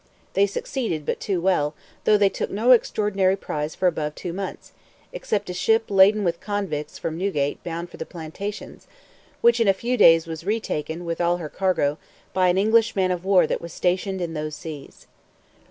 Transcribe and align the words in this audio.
They 0.33 0.47
succeeded 0.47 1.05
but 1.05 1.19
too 1.19 1.39
well, 1.39 1.75
though 2.05 2.17
they 2.17 2.27
took 2.27 2.49
no 2.49 2.71
extraordinary 2.71 3.35
prize 3.35 3.75
for 3.75 3.85
above 3.85 4.15
two 4.15 4.33
months, 4.33 4.71
except 5.13 5.47
a 5.51 5.53
ship 5.53 5.83
laden 5.91 6.23
with 6.23 6.39
convicts 6.39 6.97
from 6.97 7.19
Newgate, 7.19 7.63
bound 7.63 7.91
for 7.91 7.97
the 7.97 8.05
plantations, 8.07 8.87
which 9.41 9.59
in 9.59 9.67
a 9.67 9.75
few 9.75 9.97
days 9.97 10.25
was 10.25 10.43
retaken, 10.43 11.05
with 11.05 11.21
all 11.21 11.37
her 11.37 11.49
cargo, 11.49 11.99
by 12.33 12.47
an 12.47 12.57
English 12.57 12.95
man 12.95 13.11
of 13.11 13.23
war 13.23 13.45
that 13.45 13.61
was 13.61 13.73
stationed 13.73 14.21
in 14.21 14.33
those 14.33 14.55
seas. 14.55 15.05